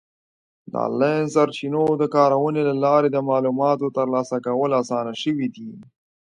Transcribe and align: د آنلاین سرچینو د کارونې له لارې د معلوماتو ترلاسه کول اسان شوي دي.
د 0.71 0.73
آنلاین 0.87 1.25
سرچینو 1.33 1.83
د 2.01 2.03
کارونې 2.15 2.61
له 2.69 2.73
لارې 2.85 3.09
د 3.11 3.17
معلوماتو 3.29 3.87
ترلاسه 3.97 4.37
کول 4.45 4.71
اسان 4.81 5.07
شوي 5.21 5.47
دي. 5.55 5.69